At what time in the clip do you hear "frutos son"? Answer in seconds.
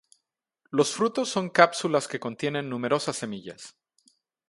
0.95-1.51